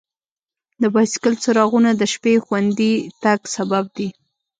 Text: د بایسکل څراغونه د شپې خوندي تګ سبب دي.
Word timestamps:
د 0.81 0.83
بایسکل 0.93 1.33
څراغونه 1.43 1.89
د 1.95 2.03
شپې 2.13 2.33
خوندي 2.45 2.93
تګ 3.23 3.39
سبب 3.55 3.83
دي. 3.97 4.09